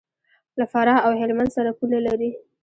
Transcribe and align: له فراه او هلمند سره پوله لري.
له 0.59 0.65
فراه 0.71 0.99
او 1.05 1.11
هلمند 1.21 1.49
سره 1.57 1.75
پوله 1.77 1.99
لري. 2.07 2.31